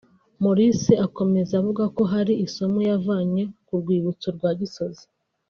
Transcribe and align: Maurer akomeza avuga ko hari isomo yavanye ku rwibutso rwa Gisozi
Maurer 0.41 0.77
akomeza 1.05 1.51
avuga 1.61 1.83
ko 1.95 2.01
hari 2.13 2.33
isomo 2.45 2.79
yavanye 2.89 3.43
ku 3.65 3.73
rwibutso 3.81 4.27
rwa 4.37 4.49
Gisozi 4.59 5.03